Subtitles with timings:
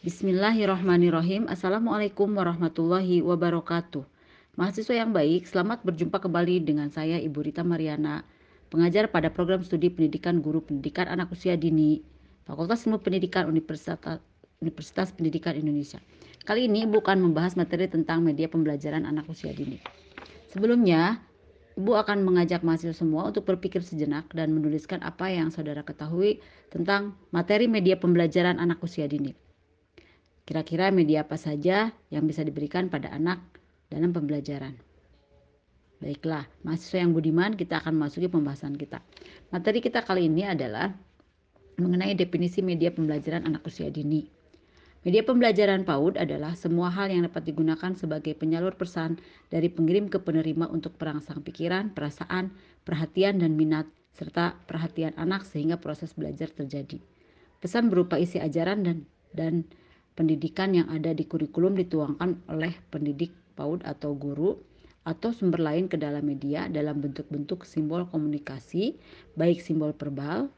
[0.00, 1.44] Bismillahirrahmanirrahim.
[1.44, 4.00] Assalamualaikum warahmatullahi wabarakatuh.
[4.56, 8.24] Mahasiswa yang baik, selamat berjumpa kembali dengan saya Ibu Rita Mariana,
[8.72, 12.00] pengajar pada program studi pendidikan guru pendidikan anak usia dini,
[12.48, 14.24] Fakultas Ilmu Pendidikan Universitas,
[14.64, 16.00] Universitas Pendidikan Indonesia.
[16.48, 19.76] Kali ini Ibu akan membahas materi tentang media pembelajaran anak usia dini.
[20.48, 21.20] Sebelumnya,
[21.76, 26.40] Ibu akan mengajak mahasiswa semua untuk berpikir sejenak dan menuliskan apa yang saudara ketahui
[26.72, 29.49] tentang materi media pembelajaran anak usia dini.
[30.50, 33.38] Kira-kira media apa saja yang bisa diberikan pada anak
[33.86, 34.74] dalam pembelajaran?
[36.02, 38.98] Baiklah, mahasiswa yang budiman, kita akan masuki pembahasan kita.
[39.54, 40.90] Materi kita kali ini adalah
[41.78, 44.26] mengenai definisi media pembelajaran anak usia dini.
[45.06, 49.22] Media pembelajaran PAUD adalah semua hal yang dapat digunakan sebagai penyalur pesan
[49.54, 52.50] dari pengirim ke penerima untuk perangsang pikiran, perasaan,
[52.82, 53.86] perhatian, dan minat,
[54.18, 56.98] serta perhatian anak sehingga proses belajar terjadi.
[57.62, 59.62] Pesan berupa isi ajaran dan dan
[60.18, 64.58] pendidikan yang ada di kurikulum dituangkan oleh pendidik PAUD atau guru
[65.04, 69.00] atau sumber lain ke dalam media dalam bentuk-bentuk simbol komunikasi,
[69.34, 70.52] baik simbol verbal,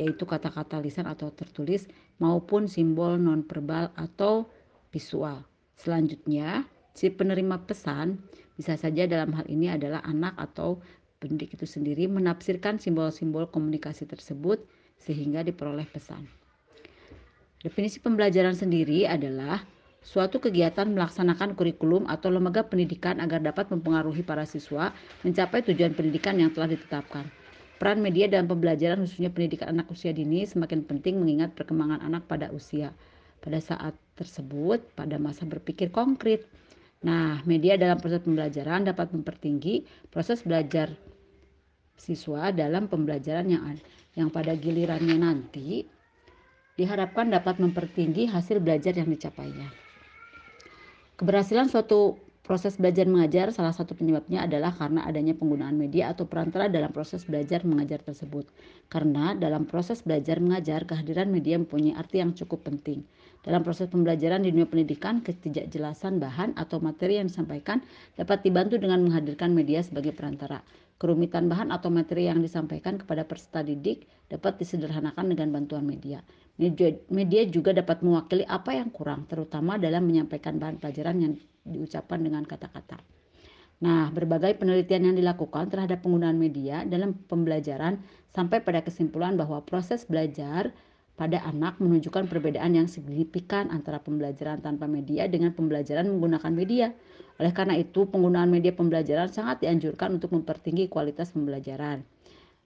[0.00, 1.86] yaitu kata-kata lisan atau tertulis,
[2.18, 4.48] maupun simbol non-verbal atau
[4.88, 5.44] visual.
[5.76, 6.64] Selanjutnya,
[6.96, 8.18] si penerima pesan
[8.54, 10.78] bisa saja dalam hal ini adalah anak atau
[11.18, 14.62] pendidik itu sendiri menafsirkan simbol-simbol komunikasi tersebut
[14.96, 16.24] sehingga diperoleh pesan.
[17.64, 19.64] Definisi pembelajaran sendiri adalah
[20.04, 24.92] suatu kegiatan melaksanakan kurikulum atau lembaga pendidikan agar dapat mempengaruhi para siswa
[25.24, 27.24] mencapai tujuan pendidikan yang telah ditetapkan.
[27.80, 32.52] Peran media dalam pembelajaran khususnya pendidikan anak usia dini semakin penting mengingat perkembangan anak pada
[32.52, 32.92] usia
[33.40, 36.44] pada saat tersebut pada masa berpikir konkret.
[37.00, 40.92] Nah, media dalam proses pembelajaran dapat mempertinggi proses belajar
[41.96, 43.64] siswa dalam pembelajaran yang
[44.20, 45.88] yang pada gilirannya nanti
[46.74, 49.70] diharapkan dapat mempertinggi hasil belajar yang dicapainya.
[51.14, 56.68] Keberhasilan suatu proses belajar mengajar salah satu penyebabnya adalah karena adanya penggunaan media atau perantara
[56.68, 58.44] dalam proses belajar mengajar tersebut.
[58.92, 63.06] Karena dalam proses belajar mengajar kehadiran media mempunyai arti yang cukup penting.
[63.44, 67.80] Dalam proses pembelajaran di dunia pendidikan, ketidakjelasan bahan atau materi yang disampaikan
[68.16, 70.60] dapat dibantu dengan menghadirkan media sebagai perantara.
[70.94, 76.22] Kerumitan bahan atau materi yang disampaikan kepada peserta didik dapat disederhanakan dengan bantuan media.
[77.10, 81.32] Media juga dapat mewakili apa yang kurang, terutama dalam menyampaikan bahan pelajaran yang
[81.66, 83.02] diucapkan dengan kata-kata.
[83.82, 87.98] Nah, berbagai penelitian yang dilakukan terhadap penggunaan media dalam pembelajaran
[88.30, 90.70] sampai pada kesimpulan bahwa proses belajar
[91.14, 96.86] pada anak menunjukkan perbedaan yang signifikan antara pembelajaran tanpa media dengan pembelajaran menggunakan media.
[97.38, 102.02] Oleh karena itu, penggunaan media pembelajaran sangat dianjurkan untuk mempertinggi kualitas pembelajaran.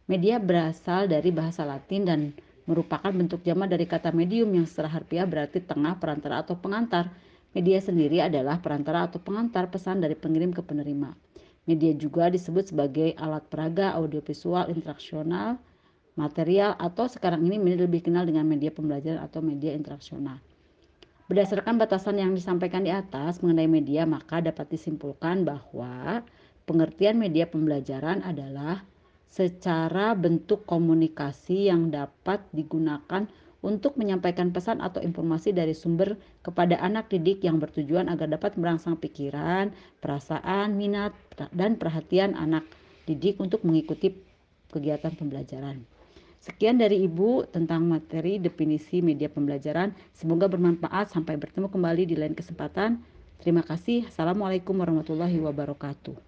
[0.09, 2.20] Media berasal dari bahasa Latin dan
[2.64, 7.12] merupakan bentuk jamak dari kata medium yang secara harfiah berarti tengah, perantara, atau pengantar.
[7.53, 11.12] Media sendiri adalah perantara atau pengantar pesan dari pengirim ke penerima.
[11.69, 15.60] Media juga disebut sebagai alat peraga, audiovisual, interaksional,
[16.18, 20.42] material, atau sekarang ini lebih kenal dengan media pembelajaran atau media interaksional.
[21.30, 26.26] Berdasarkan batasan yang disampaikan di atas mengenai media, maka dapat disimpulkan bahwa
[26.66, 28.82] pengertian media pembelajaran adalah
[29.28, 33.28] secara bentuk komunikasi yang dapat digunakan
[33.60, 38.96] untuk menyampaikan pesan atau informasi dari sumber kepada anak didik yang bertujuan agar dapat merangsang
[38.96, 41.12] pikiran, perasaan, minat,
[41.52, 42.64] dan perhatian anak
[43.04, 44.16] didik untuk mengikuti
[44.72, 45.97] kegiatan pembelajaran.
[46.38, 49.91] Sekian dari Ibu tentang materi definisi media pembelajaran.
[50.15, 51.10] Semoga bermanfaat.
[51.10, 53.03] Sampai bertemu kembali di lain kesempatan.
[53.43, 54.06] Terima kasih.
[54.06, 56.28] Assalamualaikum warahmatullahi wabarakatuh.